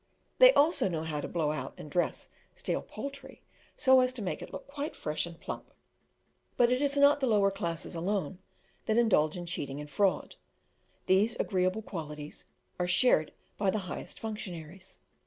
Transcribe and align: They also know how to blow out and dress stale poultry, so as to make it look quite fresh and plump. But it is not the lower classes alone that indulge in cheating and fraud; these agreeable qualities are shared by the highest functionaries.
They 0.39 0.51
also 0.53 0.87
know 0.89 1.03
how 1.03 1.21
to 1.21 1.27
blow 1.27 1.51
out 1.51 1.75
and 1.77 1.87
dress 1.91 2.27
stale 2.55 2.81
poultry, 2.81 3.43
so 3.77 3.99
as 3.99 4.11
to 4.13 4.23
make 4.23 4.41
it 4.41 4.51
look 4.51 4.65
quite 4.65 4.95
fresh 4.95 5.27
and 5.27 5.39
plump. 5.39 5.71
But 6.57 6.71
it 6.71 6.81
is 6.81 6.97
not 6.97 7.19
the 7.19 7.27
lower 7.27 7.51
classes 7.51 7.93
alone 7.93 8.39
that 8.87 8.97
indulge 8.97 9.37
in 9.37 9.45
cheating 9.45 9.79
and 9.79 9.87
fraud; 9.91 10.37
these 11.05 11.35
agreeable 11.39 11.83
qualities 11.83 12.45
are 12.79 12.87
shared 12.87 13.31
by 13.59 13.69
the 13.69 13.77
highest 13.85 14.19
functionaries. 14.19 14.97